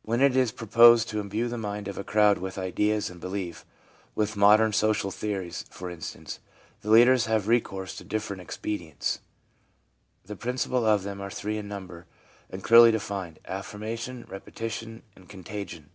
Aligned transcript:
When 0.00 0.22
it 0.22 0.34
is 0.34 0.52
pro 0.52 0.66
posed 0.66 1.10
to 1.10 1.20
imbue 1.20 1.48
the 1.48 1.58
mind 1.58 1.86
of 1.86 1.98
a 1.98 2.02
crowd 2.02 2.38
with 2.38 2.56
ideas 2.56 3.10
and 3.10 3.20
belief— 3.20 3.66
with 4.14 4.38
modern 4.38 4.72
social 4.72 5.10
theories, 5.10 5.66
for 5.68 5.90
instance— 5.90 6.40
the 6.80 6.88
leaders 6.88 7.26
have 7.26 7.46
recourse 7.46 7.94
to 7.96 8.04
different 8.04 8.40
expedients. 8.40 9.20
The 10.24 10.34
principal 10.34 10.86
of 10.86 11.02
them 11.02 11.20
are 11.20 11.28
three 11.30 11.58
in 11.58 11.68
number, 11.68 12.06
and 12.48 12.64
clearly 12.64 12.90
defined— 12.90 13.38
affirmation, 13.44 14.24
repetition 14.30 15.02
and 15.14 15.28
contagion. 15.28 15.90